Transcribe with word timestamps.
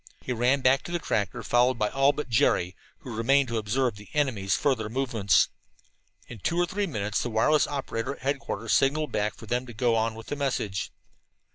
He 0.23 0.33
ran 0.33 0.61
back 0.61 0.81
to 0.85 0.91
the 0.91 0.97
tractor, 0.97 1.43
followed 1.43 1.77
by 1.77 1.89
all 1.89 2.11
but 2.11 2.27
Jerry, 2.27 2.75
who 3.01 3.15
remained 3.15 3.49
to 3.49 3.59
observe 3.59 3.97
the 3.97 4.09
enemy's 4.15 4.55
further 4.55 4.89
movements. 4.89 5.49
In 6.27 6.39
two 6.39 6.57
or 6.59 6.65
three 6.65 6.87
minutes 6.87 7.21
the 7.21 7.29
wireless 7.29 7.67
operator 7.67 8.15
at 8.15 8.23
headquarters 8.23 8.73
signaled 8.73 9.11
back 9.11 9.35
for 9.35 9.45
them 9.45 9.67
to 9.67 9.73
go 9.75 9.93
on 9.93 10.15
with 10.15 10.25
the 10.25 10.35
message. 10.35 10.91